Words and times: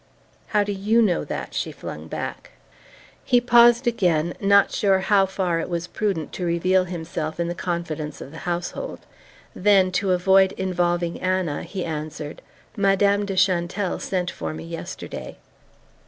"How 0.47 0.63
do 0.63 0.71
YOU 0.71 0.99
know 0.99 1.23
that?" 1.23 1.53
she 1.53 1.71
flung 1.71 2.07
back. 2.07 2.53
He 3.23 3.39
paused 3.39 3.85
again, 3.85 4.33
not 4.41 4.71
sure 4.71 5.01
how 5.01 5.27
far 5.27 5.59
it 5.59 5.69
was 5.69 5.85
prudent 5.85 6.33
to 6.33 6.43
reveal 6.43 6.85
himself 6.85 7.39
in 7.39 7.47
the 7.47 7.53
confidence 7.53 8.19
of 8.19 8.31
the 8.31 8.39
household. 8.49 9.01
Then, 9.55 9.91
to 9.91 10.11
avoid 10.13 10.53
involving 10.53 11.21
Anna, 11.21 11.61
he 11.61 11.85
answered: 11.85 12.41
"Madame 12.75 13.27
de 13.27 13.35
Chantelle 13.35 13.99
sent 13.99 14.31
for 14.31 14.55
me 14.55 14.63
yesterday." 14.63 15.37